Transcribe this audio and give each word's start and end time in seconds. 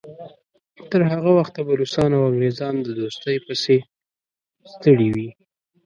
تر 0.89 1.01
هغه 1.11 1.31
وخته 1.39 1.59
به 1.67 1.73
روسان 1.81 2.09
او 2.17 2.21
انګریزان 2.29 2.75
د 2.81 2.87
دوستۍ 2.99 3.37
پسې 3.45 3.77
ستړي 4.71 5.09
وي. 5.15 5.29